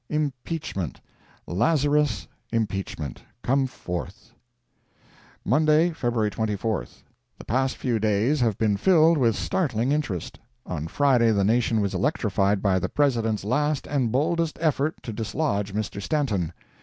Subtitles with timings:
[0.09, 0.99] IMPEACHMENT
[1.45, 4.31] LAZARUS IMPEACHMENT, COME FORTH!
[5.45, 6.31] Monday, Feb.
[6.31, 6.87] 24.
[7.37, 10.39] The past few days have been filled with startling interest.
[10.65, 15.71] On Friday the nation was electrified by the President's last and boldest effort to dislodge
[15.75, 16.01] Mr.
[16.01, 16.51] Stanton.